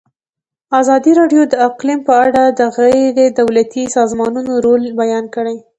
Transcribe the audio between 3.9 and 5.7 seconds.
سازمانونو رول بیان کړی.